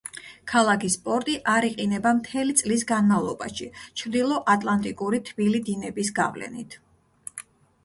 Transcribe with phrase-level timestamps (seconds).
[0.51, 3.69] ქალაქის პორტი არ იყინება მთელი წლის განმავლობაში
[4.03, 6.79] ჩრდილო ატლანტიკური თბილი დინების გავლენით.